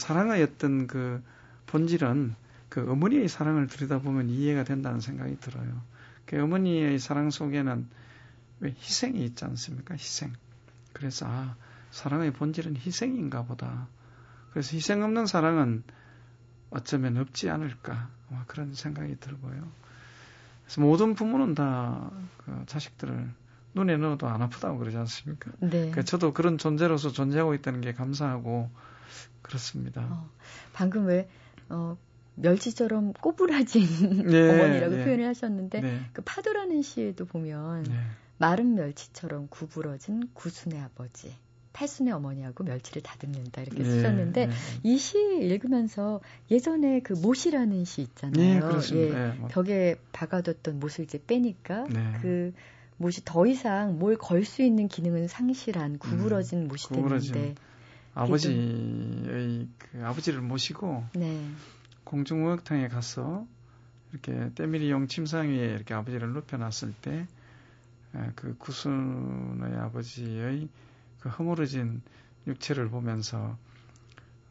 [0.44, 1.22] 어떤 그
[1.68, 2.36] 본질은
[2.70, 5.82] 그 어머니의 사랑을 들여다보면 이해가 된다는 생각이 들어요.
[6.26, 7.88] 그 어머니의 사랑 속에는
[8.62, 9.94] 왜 희생이 있지 않습니까?
[9.94, 10.34] 희생.
[10.94, 11.56] 그래서 아,
[11.96, 13.88] 사랑의 본질은 희생인가 보다.
[14.52, 15.84] 그래서 희생 없는 사랑은
[16.70, 18.10] 어쩌면 없지 않을까.
[18.48, 19.72] 그런 생각이 들고요.
[20.66, 22.12] 그래서 모든 부모는 다
[22.46, 23.32] 그 자식들을
[23.74, 25.52] 눈에 넣어도 안 아프다고 그러지 않습니까?
[25.60, 25.70] 네.
[25.70, 28.70] 그러니까 저도 그런 존재로서 존재하고 있다는 게 감사하고
[29.42, 30.02] 그렇습니다.
[30.04, 30.30] 어,
[30.74, 31.28] 방금 왜
[31.70, 31.98] 어,
[32.36, 35.04] 멸치처럼 꼬부라진 예, 어머니라고 예.
[35.04, 36.10] 표현을 하셨는데 네.
[36.14, 38.00] 그 파도라는 시에도 보면 네.
[38.38, 41.36] 마른 멸치처럼 구부러진 구순의 아버지,
[41.76, 44.50] 탈순의 어머니하고 멸치를 다듬는다 이렇게 예, 쓰셨는데 예.
[44.84, 48.34] 이시 읽으면서 예전에 그 못이라는 시 있잖아요.
[48.36, 49.20] 네, 그렇습니다.
[49.20, 52.14] 예, 예, 뭐, 벽에 박아뒀던 못을 이제 빼니까 네.
[52.22, 52.54] 그
[52.98, 57.62] 못이 더 이상 뭘 걸 수 있는 기능은 상실한 구부러진 못이 음, 구부러진 됐는데
[58.14, 61.46] 아버지의 그 아버지를 모시고 네.
[62.06, 63.46] 공중목욕탕에 가서
[64.14, 67.28] 이렇게 때밀이 용 침상 위에 이렇게 아버지를 눕혀놨을 때
[68.36, 70.68] 그 구순의 아버지의
[71.26, 72.04] 그 허물어진
[72.46, 73.58] 육체를 보면서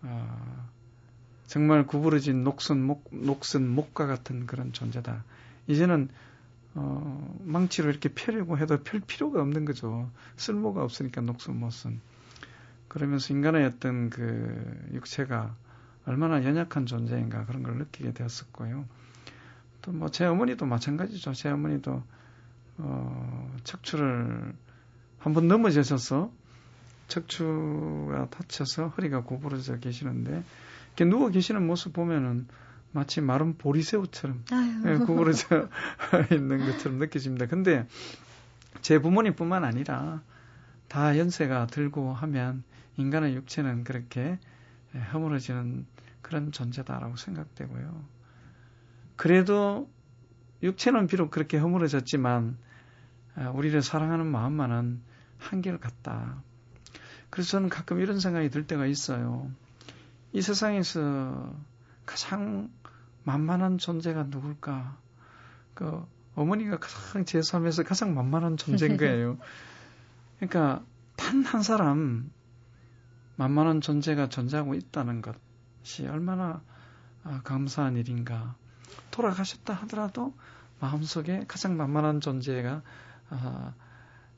[0.02, 0.68] 어,
[1.46, 5.22] 정말 구부러진 녹슨 목 녹슨 목과 같은 그런 존재다.
[5.68, 6.08] 이제는
[6.74, 10.10] 어, 망치로 이렇게 펴려고 해도 펼 필요가 없는 거죠.
[10.36, 12.00] 쓸모가 없으니까 녹슨 못슨.
[12.88, 15.54] 그러면서 인간의 어떤 그 육체가
[16.06, 18.84] 얼마나 연약한 존재인가 그런 걸 느끼게 되었었고요.
[19.82, 21.34] 또 뭐 제 어머니도 마찬가지죠.
[21.34, 22.02] 제 어머니도
[22.78, 24.56] 어, 척추를
[25.20, 26.32] 한번 넘어지셔서
[27.08, 30.42] 척추가 다쳐서 허리가 구부러져 계시는데
[30.88, 32.46] 이렇게 누워 계시는 모습 보면은
[32.92, 34.44] 마치 마른 보리새우처럼.
[34.86, 35.68] 예, 구부러져
[36.30, 37.46] 있는 것처럼 느껴집니다.
[37.46, 37.86] 근데
[38.82, 40.22] 제 부모님뿐만 아니라
[40.86, 42.62] 다 연세가 들고 하면
[42.96, 44.38] 인간의 육체는 그렇게
[44.94, 45.86] 예, 허물어지는
[46.22, 48.04] 그런 존재다라고 생각되고요.
[49.16, 49.90] 그래도
[50.62, 52.56] 육체는 비록 그렇게 허물어졌지만
[53.36, 55.00] 아, 우리를 사랑하는 마음만은
[55.38, 56.42] 한결 같다.
[57.34, 59.50] 그래서 저는 가끔 이런 생각이 들 때가 있어요.
[60.32, 61.52] 이 세상에서
[62.06, 62.70] 가장
[63.24, 64.96] 만만한 존재가 누굴까?
[65.74, 69.36] 그 어머니가 가장 제 삶에서 가장 만만한 존재인 거예요.
[70.38, 70.84] 그러니까
[71.16, 72.30] 단 한 사람
[73.34, 76.62] 만만한 존재가 존재하고 있다는 것이 얼마나
[77.24, 78.54] 아, 감사한 일인가.
[79.10, 80.36] 돌아가셨다 하더라도
[80.78, 82.82] 마음속에 가장 만만한 존재가
[83.30, 83.74] 아,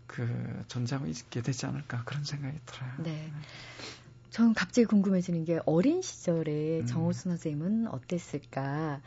[0.06, 2.90] 그 존재하고 있게 되지 않을까 그런 생각이 들어요.
[2.98, 3.32] 네.
[4.30, 6.86] 저는 갑자기 궁금해지는 게 어린 시절에 음.
[6.86, 9.00] 정호순 선생님은 어땠을까?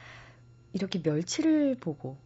[0.73, 2.17] 이렇게 멸치를 보고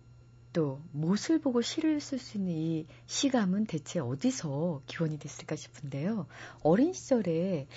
[0.53, 6.27] 또 못을 보고 시를 쓸 수 있는 이 시감은 대체 어디서 기원이 됐을까 싶은데요.
[6.61, 7.67] 어린 시절에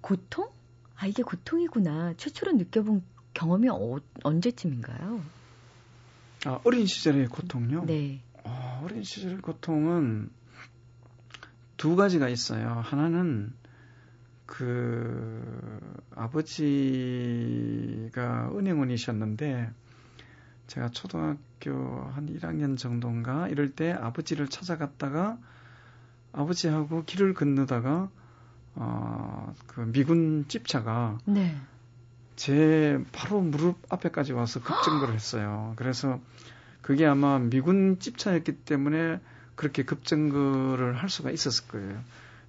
[0.00, 0.50] 고통
[0.96, 2.14] 아, 이게 고통이구나.
[2.16, 5.24] 최초로 느껴본 경험이 어, 언제쯤인가요?
[6.46, 7.84] 아, 어린 시절의 고통요?
[7.84, 8.20] 네.
[8.44, 10.30] 어, 어린 시절의 고통은
[11.76, 12.80] 두 가지가 있어요.
[12.84, 13.52] 하나는
[14.46, 15.80] 그
[16.14, 16.50] 아버지가
[18.54, 19.70] 은행원이셨는데
[20.66, 25.38] 제가 초등학교 한 1학년 정도인가 이럴 때 아버지를 찾아갔다가
[26.32, 28.10] 아버지하고 길을 건너다가
[28.76, 31.56] 어, 그 미군 집차가 네.
[32.36, 35.74] 제 바로 무릎 앞에까지 와서 급정거를 했어요.
[35.76, 36.18] 그래서
[36.84, 39.18] 그게 아마 미군 집차였기 때문에
[39.54, 41.98] 그렇게 급정거를 할 수가 있었을 거예요.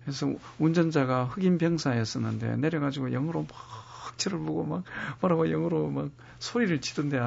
[0.04, 4.84] 그래서 운전자가 흑인 병사였었는데 내려가지고 영어로 막 저를 보고 막
[5.22, 7.18] 뭐라고 영어로 막 소리를 치던데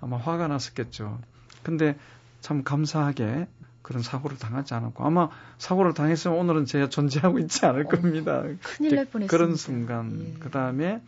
[0.00, 1.18] 아마 화가 났었겠죠.
[1.64, 1.98] 근데
[2.40, 3.48] 참 감사하게
[3.82, 8.38] 그런 사고를 당하지 않았고 아마 사고를 당했으면 오늘은 제가 존재하고 있지 않을 겁니다.
[8.38, 9.26] 어, 큰일 날 뻔했습니다.
[9.26, 10.38] 그런 순간 예.
[10.38, 11.02] 그 다음에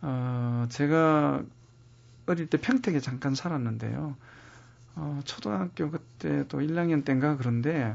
[0.00, 1.42] 어, 제가
[2.30, 4.16] 어릴 때 평택에 잠깐 살았는데요.
[4.96, 7.94] 어, 초등학교 그때 또 1학년 때인가 그런데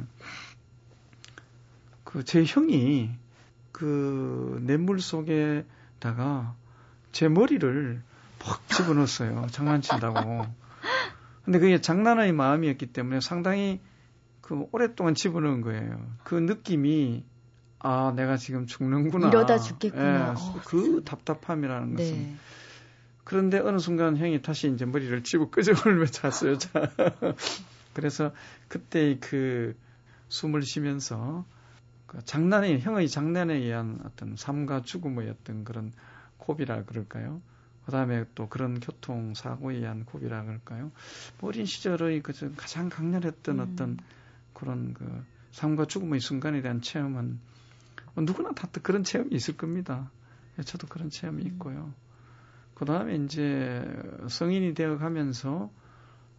[2.03, 3.11] 그 제 형이
[3.71, 6.55] 그 냇물 속에다가
[7.11, 8.01] 제 머리를
[8.39, 9.47] 팍 집어넣었어요.
[9.51, 10.45] 장난친다고.
[11.43, 13.81] 근데 그게 장난의 마음이었기 때문에 상당히
[14.41, 15.99] 그 오랫동안 집어넣은 거예요.
[16.23, 17.25] 그 느낌이
[17.79, 19.27] 아 내가 지금 죽는구나.
[19.27, 20.03] 이러다 죽겠구나.
[20.03, 22.37] 예, 어, 그 답답함이라는 것은.
[23.25, 23.29] 네.
[23.29, 26.57] 그런데 어느 순간 형이 다시 이제 머리를 치고 끄적을 잤어요.
[26.57, 26.91] 자.
[27.93, 28.31] 그래서
[28.67, 29.75] 그때 그
[30.29, 31.45] 숨을 쉬면서
[32.05, 35.91] 그 장난이 형의 장난에 의한 어떤 삶과 죽음의 어떤 그런
[36.37, 37.41] 고비라 그럴까요?
[37.85, 40.91] 그 다음에 또 그런 교통 사고에 의한 고비라 그럴까요?
[41.39, 43.59] 뭐 어린 시절의 그 가장 강렬했던 음.
[43.59, 43.97] 어떤
[44.53, 47.39] 그런 그 삶과 죽음의 순간에 대한 체험은
[48.13, 50.11] 뭐 누구나 다또 그런 체험이 있을 겁니다.
[50.59, 51.47] 예, 저도 그런 체험이 음.
[51.47, 51.93] 있고요.
[52.75, 53.83] 그 다음에 이제
[54.29, 55.71] 성인이 되어 가면서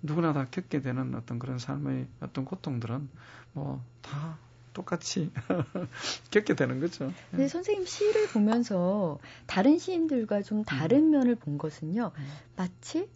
[0.03, 3.09] 누구나 다 겪게 되는 어떤 그런 삶의 어떤 고통들은
[3.55, 4.38] 뭐 다
[4.72, 5.31] 똑같이
[6.31, 7.12] 겪게 되는 거죠.
[7.31, 12.12] 근데 선생님 시를 보면서 다른 시인들과 좀 다른 면을 본 것은요.
[12.14, 12.27] 음.
[12.57, 13.09] 마치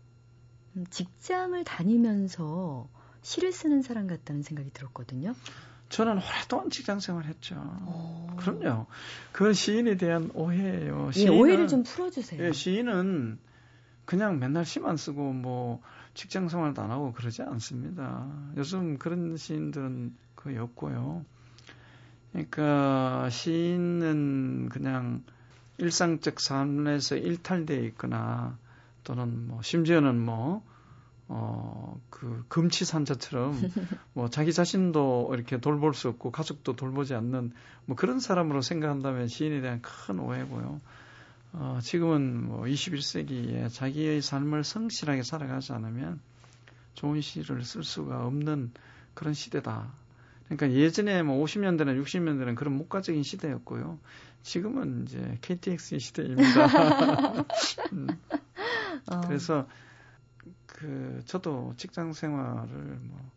[0.76, 2.88] 음, 직장을 다니면서
[3.22, 5.34] 시를 쓰는 사람 같다는 생각이 들었거든요.
[5.90, 7.56] 저는 오랫동안 직장 생활했죠.
[7.58, 8.36] 어.
[8.38, 8.86] 그럼요.
[9.32, 11.08] 그건 시인에 대한 오해예요.
[11.08, 12.42] 예, 시인은, 오해를 좀 풀어주세요.
[12.42, 13.38] 예, 시인은
[14.06, 15.82] 그냥 맨날 시만 쓰고 뭐
[16.14, 18.26] 직장 생활도 안 하고 그러지 않습니다.
[18.56, 21.24] 요즘 그런 시인들은 거의 없고요.
[22.32, 25.22] 그러니까 시인은 그냥
[25.78, 28.56] 일상적 삶에서 일탈돼 있거나
[29.02, 30.62] 또는 뭐 심지어는 뭐
[31.32, 33.52] 어, 그 금치산자처럼
[34.14, 37.52] 뭐 자기 자신도 이렇게 돌볼 수 없고 가족도 돌보지 않는
[37.86, 40.80] 뭐 그런 사람으로 생각한다면 시인에 대한 큰 오해고요.
[41.52, 46.20] 어, 지금은 뭐 21세기에 자기의 삶을 성실하게 살아가지 않으면
[46.94, 48.72] 좋은 시를 쓸 수가 없는
[49.14, 49.86] 그런 시대다.
[50.46, 54.00] 그러니까 예전에 뭐 50년대나 60년대는 그런 목가적인 시대였고요.
[54.42, 57.44] 지금은 이제 KTX의 시대입니다.
[57.92, 58.08] 음,
[59.06, 59.68] 어, 그래서
[60.74, 63.30] 그 저도 직장 생활을 뭐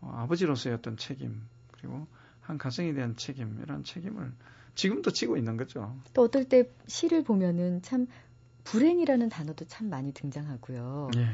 [0.00, 2.06] 어, 아버지로서의 어떤 책임 그리고
[2.40, 4.32] 한 가정에 대한 책임 이런 책임을
[4.74, 5.96] 지금도 지고 있는 거죠.
[6.14, 8.06] 또 어떨 때 시를 보면은 참
[8.64, 11.10] 불행이라는 단어도 참 많이 등장하고요.
[11.16, 11.26] 예.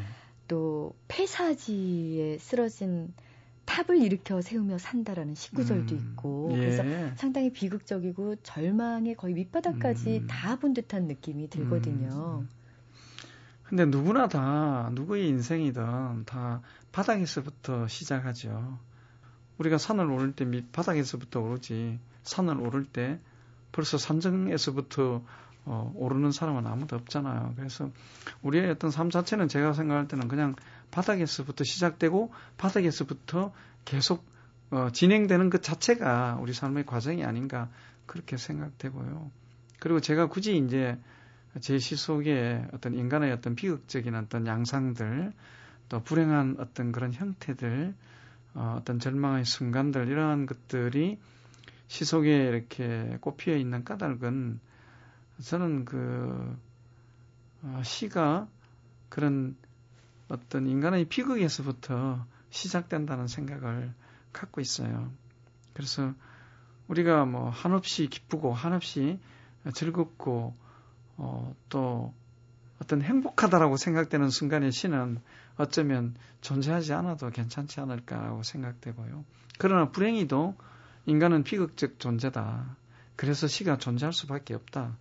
[0.49, 3.15] 또 폐사지에 쓰러진
[3.67, 6.59] 탑을 일으켜 세우며 산다라는 시구절도 음, 있고 예.
[6.59, 6.83] 그래서
[7.17, 10.27] 상당히 비극적이고 절망의 거의 밑바닥까지 음.
[10.27, 12.41] 다 본 듯한 느낌이 들거든요.
[12.43, 12.49] 음.
[13.71, 18.81] 근데 누구나 다 누구의 인생이든 다 바닥에서부터 시작하죠.
[19.59, 23.21] 우리가 산을 오를 때 밑바닥에서부터 오르지 산을 오를 때
[23.71, 25.23] 벌써 산정에서부터
[25.67, 27.53] 어, 오르는 사람은 아무도 없잖아요.
[27.55, 27.93] 그래서
[28.43, 30.57] 우리의 어떤 삶 자체는 제가 생각할 때는 그냥
[30.91, 33.53] 바닥에서부터 시작되고 바닥에서부터
[33.85, 34.27] 계속
[34.73, 37.69] 어, 진행되는 것 자체가 우리 삶의 과정이 아닌가
[38.07, 39.31] 그렇게 생각되고요.
[39.79, 40.99] 그리고 제가 굳이 이제
[41.59, 45.33] 제시 속에 어떤 인간의 어떤 비극적인 어떤 양상들,
[45.89, 47.95] 또 불행한 어떤 그런 형태들,
[48.55, 51.19] 어, 어떤 절망의 순간들 이러한 것들이
[51.89, 54.61] 시 속에 이렇게 꼽혀 있는 까닭은
[55.43, 56.57] 저는 그
[57.63, 58.47] 어, 시가
[59.09, 59.57] 그런
[60.29, 63.93] 어떤 인간의 비극에서부터 시작된다는 생각을
[64.33, 65.11] 갖고 있어요.
[65.73, 66.15] 그래서
[66.87, 69.19] 우리가 뭐 한없이 기쁘고 한없이
[69.75, 70.55] 즐겁고
[71.23, 72.15] 어, 또
[72.81, 75.21] 어떤 행복하다라고 생각되는 순간의 시는
[75.57, 79.25] 어쩌면 존재하지 않아도 괜찮지 않을까라고 생각되고요.
[79.59, 80.55] 그러나 불행히도
[81.05, 82.75] 인간은 비극적 존재다.
[83.17, 84.97] 그래서 시가 존재할 수밖에 없다.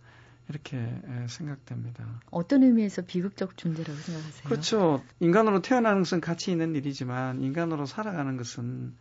[0.50, 2.04] 이렇게 예, 생각됩니다.
[2.32, 4.44] 어떤 의미에서 비극적 존재라고 생각하세요?
[4.50, 5.04] 그렇죠.
[5.22, 8.94] 인간으로 태어나는 것은 가치 있는 일이지만 인간으로 살아가는 것은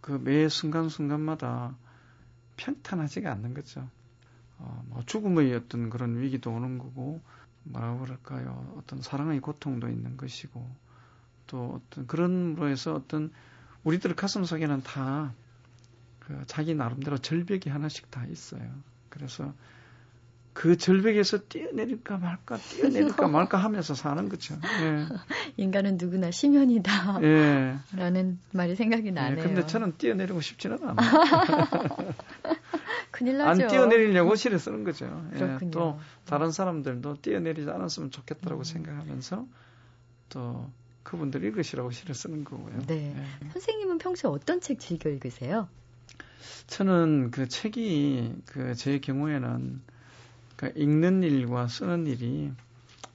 [0.00, 1.76] 그 매 순간순간마다
[2.56, 3.88] 평탄하지가 않는 거죠.
[4.58, 7.20] 어, 뭐 죽음의 어떤 그런 위기도 오는 거고
[7.64, 8.74] 뭐라고 그럴까요?
[8.78, 10.68] 어떤 사랑의 고통도 있는 것이고
[11.46, 13.30] 또 어떤 그런으로 해서 어떤
[13.84, 15.32] 우리들 가슴 속에는 다
[16.26, 18.60] 그 자기 나름대로 절벽이 하나씩 다 있어요.
[19.08, 19.54] 그래서
[20.52, 24.56] 그 절벽에서 뛰어내릴까 말까 뛰어내릴까 말까 하면서 사는 거죠.
[24.82, 25.06] 예.
[25.56, 27.22] 인간은 누구나 심연이다.
[27.22, 27.76] 예.
[27.94, 29.38] 라는 말이 생각이 나네요.
[29.38, 31.10] 예, 근데 저는 뛰어내리고 싶지는 않아요.
[33.16, 33.62] 큰일 나죠.
[33.62, 35.06] 안 뛰어내리려고 시를 쓰는 거죠.
[35.36, 38.64] 예, 또 다른 사람들도 뛰어내리지 않았으면 좋겠다라고 음.
[38.64, 39.46] 생각하면서
[40.28, 40.70] 또
[41.02, 42.78] 그분들 읽으시라고 시를 쓰는 거고요.
[42.86, 43.16] 네.
[43.16, 43.48] 예.
[43.52, 45.66] 선생님은 평소에 어떤 책 즐겨 읽으세요?
[46.66, 49.80] 저는 그 책이 그 제 경우에는
[50.56, 52.52] 그 읽는 일과 쓰는 일이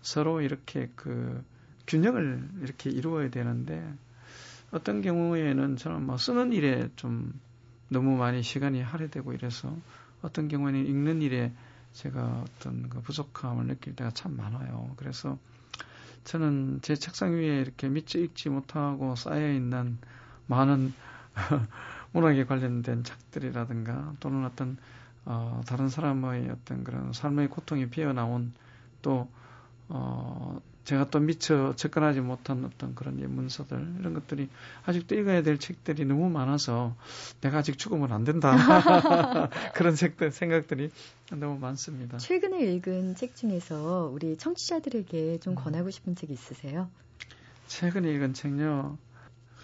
[0.01, 1.43] 서로 이렇게 그
[1.85, 3.87] 균형을 이렇게 이루어야 되는데
[4.71, 7.39] 어떤 경우에는 저는 뭐 쓰는 일에 좀
[7.91, 9.75] 너무 많이 시간이 할애되고 이래서
[10.21, 11.51] 어떤 경우에는 읽는 일에
[11.91, 14.93] 제가 어떤 그 부족함을 느낄 때가 참 많아요.
[14.95, 15.37] 그래서
[16.23, 19.97] 저는 제 책상 위에 이렇게 미처 읽지 못하고 쌓여 있는
[20.47, 20.93] 많은
[22.13, 24.77] 문학에 관련된 책들이라든가 또는 어떤
[25.25, 28.53] 어, 다른 사람의 어떤 그런 삶의 고통이 피어나온
[29.01, 29.29] 또
[29.89, 34.49] 어, 제가 또 미처 접근하지 못한 어떤 그런 예, 문서들 이런 것들이
[34.85, 36.95] 아직도 읽어야 될 책들이 너무 많아서
[37.41, 38.55] 내가 아직 죽으면 안 된다
[39.75, 40.89] 그런 책들 생각들이
[41.31, 42.17] 너무 많습니다.
[42.17, 45.55] 최근에 읽은 책 중에서 우리 청취자들에게 좀 음.
[45.55, 46.89] 권하고 싶은 책 있으세요?
[47.67, 48.97] 최근에 읽은 책요.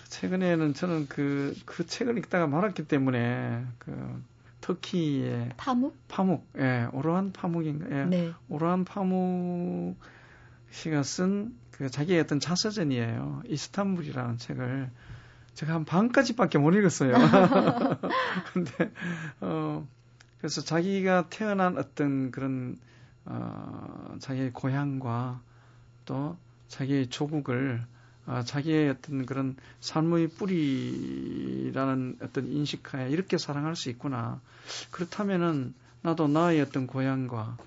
[0.10, 4.24] 최근에는 저는 그, 그 책을 읽다가 말았기 때문에 그
[4.62, 5.96] 터키의 파묵?
[6.08, 8.32] 파묵, 예, 오로한 파묵인가, 예, 네.
[8.50, 9.98] 오로한 파묵
[10.72, 13.44] 씨가 쓴 그 자기의 어떤 자서전이에요.
[13.46, 14.90] 이스탄불이라는 책을
[15.54, 17.14] 제가 한 반까지밖에 못 읽었어요.
[18.54, 18.92] 근데
[19.42, 19.88] 어
[20.40, 22.78] 그래서 자기가 태어난 어떤 그런
[23.26, 25.40] 어 자기의 고향과
[26.06, 26.36] 또
[26.68, 27.86] 자기의 조국을
[28.26, 34.42] 아, 자기의 어떤 그런 삶의 뿌리라는 어떤 인식하에 이렇게 사랑할 수 있구나.
[34.92, 37.58] 그렇다면은 나도 나의 어떤 고향과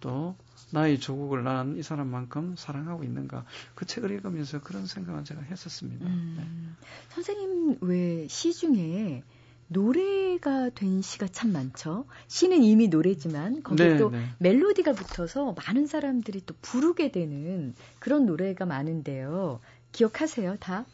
[0.00, 0.36] 또
[0.72, 3.44] 나의 조국을 나는 이 사람만큼 사랑하고 있는가.
[3.74, 6.04] 그 책을 읽으면서 그런 생각을 제가 했었습니다.
[6.06, 6.10] 네.
[6.10, 6.76] 음,
[7.10, 9.22] 선생님 왜 시 중에
[9.68, 12.06] 노래가 된 시가 참 많죠.
[12.28, 14.24] 시는 이미 노래지만 거기에 네, 또 네.
[14.38, 19.60] 멜로디가 붙어서 많은 사람들이 또 부르게 되는 그런 노래가 많은데요.
[19.92, 20.84] 기억하세요, 다?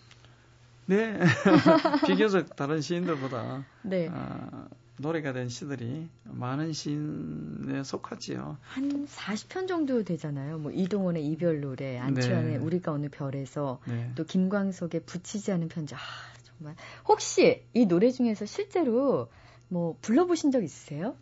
[0.87, 1.19] 네.
[2.07, 4.09] 비교적 다른 시인들보다 네.
[4.13, 8.59] 아, 노래가 된 시들이 많은 시인에 속하지요.
[8.63, 10.59] 한 40편 정도 되잖아요.
[10.59, 12.57] 뭐 이동원의 이별 노래, 안치환의 네.
[12.57, 14.11] 우리가 어느 별에서 네.
[14.15, 15.95] 또 김광석의 붙이지 않은 편지.
[15.95, 15.99] 아,
[16.45, 16.75] 정말.
[17.07, 19.29] 혹시 이 노래 중에서 실제로
[19.69, 21.15] 뭐 불러보신 적 있으세요?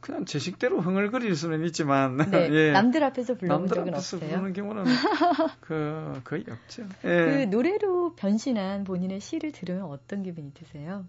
[0.00, 2.48] 그냥 제 식대로 흥얼거릴 수는 있지만 네.
[2.50, 2.72] 예.
[2.72, 4.30] 남들 앞에서 불러본 남들 적은 앞에서 없어요.
[4.30, 4.84] 부르는 경우는
[5.60, 6.86] 그 거의 없죠.
[7.02, 7.44] 그 예.
[7.44, 11.04] 노래로 변신한 본인의 시를 들으면 어떤 기분이 드세요?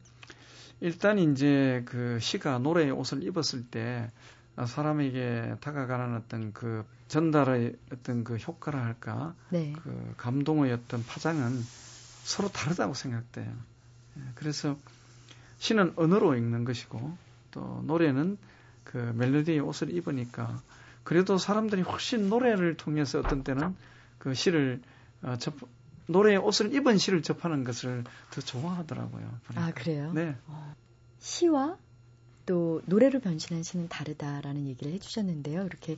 [0.81, 4.11] 일단 이제 그 시가 노래의 옷을 입었을 때
[4.65, 9.73] 사람에게 다가가는 어떤 그 전달의 어떤 그 효과라 할까 네.
[9.83, 11.61] 그 감동의 어떤 파장은
[12.23, 13.51] 서로 다르다고 생각돼요.
[14.17, 14.77] 예, 그래서
[15.59, 17.17] 시는 언어로 읽는 것이고
[17.51, 18.37] 또 노래는
[18.83, 20.61] 그 멜로디의 옷을 입으니까
[21.03, 23.75] 그래도 사람들이 훨씬 노래를 통해서 어떤 때는
[24.17, 24.81] 그 시를
[25.23, 25.55] 어, 접,
[26.11, 29.29] 노래의 옷을 입은 시를 접하는 것을 더 좋아하더라고요.
[29.45, 29.65] 보니까.
[29.65, 30.11] 아, 그래요?
[30.13, 30.35] 네.
[31.19, 31.77] 시와
[32.45, 35.65] 또 노래로 변신한 시는 다르다라는 얘기를 해주셨는데요.
[35.65, 35.97] 이렇게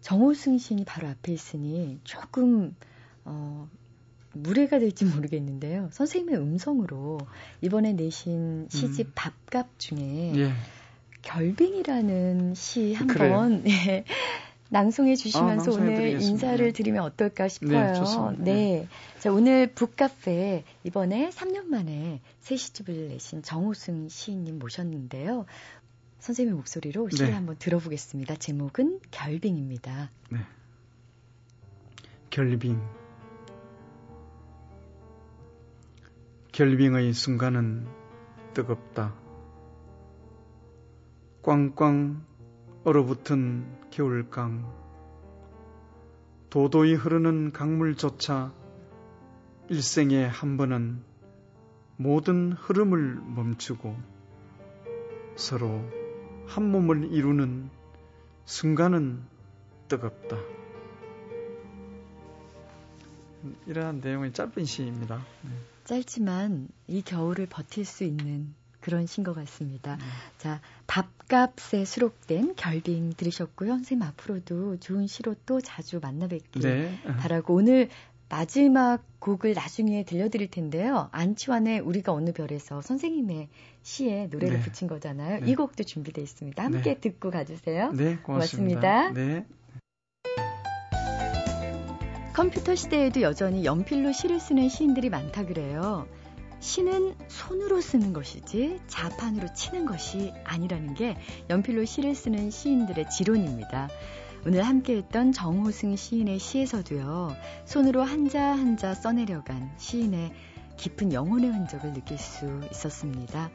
[0.00, 2.74] 정호승 시인이 바로 앞에 있으니 조금
[3.24, 3.68] 어,
[4.32, 5.90] 무례가 될지 모르겠는데요.
[5.92, 7.18] 선생님의 음성으로
[7.60, 9.12] 이번에 내신 시집 음.
[9.14, 10.52] 밥값 중에 예.
[11.22, 12.94] 결빙이라는 시.
[12.94, 14.04] 한번 네,
[14.72, 16.22] 낭송해 주시면서 아, 오늘.
[16.22, 16.72] 인사를 네.
[16.72, 17.88] 드리면 어떨까 싶어요.
[17.88, 18.42] 네, 좋습니다.
[18.42, 18.88] 네.
[19.18, 25.44] 자, 오늘 북카페 이번에 3년 만에 새 시집을 내신 정호승 시인님 모셨는데요.
[26.20, 27.32] 선생님의 목소리로 시를 네.
[27.34, 28.36] 한번 들어보겠습니다.
[28.36, 30.10] 제목은 결빙입니다.
[32.30, 32.80] 결빙.
[36.52, 37.86] 결빙의 순간은
[38.54, 39.14] 뜨겁다.
[41.42, 42.24] 꽝꽝
[42.84, 44.82] 얼어붙은 겨울강.
[46.50, 48.52] 도도히 흐르는 강물조차
[49.68, 51.04] 일생에 한 번은
[51.96, 53.96] 모든 흐름을 멈추고
[55.36, 55.80] 서로
[56.48, 57.70] 한 몸을 이루는
[58.46, 59.22] 순간은
[59.86, 60.36] 뜨겁다.
[63.66, 65.24] 이러한 내용의 짧은 시입니다.
[65.42, 65.50] 네.
[65.84, 69.96] 짧지만 이 겨울을 버틸 수 있는 그런 시인 것 같습니다.
[69.96, 70.04] 네.
[70.38, 73.70] 자, 밥값에 수록된 결빙 들으셨고요.
[73.70, 77.00] 선생님 앞으로도 좋은 시로 또 자주 만나 뵙길 네.
[77.18, 77.88] 바라고 오늘
[78.28, 81.08] 마지막 곡을 나중에 들려드릴 텐데요.
[81.12, 83.48] 안치환의 우리가 어느 별에서 선생님의
[83.82, 84.62] 시에 노래를 네.
[84.62, 85.40] 붙인 거잖아요.
[85.40, 85.50] 네.
[85.50, 86.62] 이 곡도 준비되어 있습니다.
[86.62, 87.00] 함께 네.
[87.00, 87.92] 듣고 가주세요.
[87.92, 89.10] 네, 고맙습니다.
[89.10, 89.12] 고맙습니다.
[89.12, 89.46] 네.
[92.32, 96.08] 컴퓨터 시대에도 여전히 연필로 시를 쓰는 시인들이 많다 그래요.
[96.62, 101.16] 시는 손으로 쓰는 것이지 자판으로 치는 것이 아니라는 게
[101.50, 103.88] 연필로 시를 쓰는 시인들의 지론입니다.
[104.46, 107.34] 오늘 함께했던 정호승 시인의 시에서도요,
[107.64, 110.32] 손으로 한자 한자 써내려간 시인의
[110.76, 113.50] 깊은 영혼의 흔적을 느낄 수 있었습니다.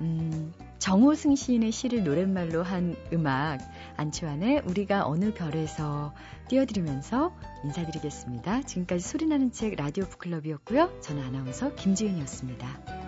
[0.00, 3.58] 음, 정호승 시인의 시를 노랫말로 한 음악,
[3.96, 6.14] 안치환의 우리가 어느 별에서
[6.48, 7.34] 띄워드리면서
[7.64, 8.62] 인사드리겠습니다.
[8.62, 11.00] 지금까지 소리나는 책 라디오 북클럽이었고요.
[11.00, 13.05] 저는 아나운서 김지은이었습니다.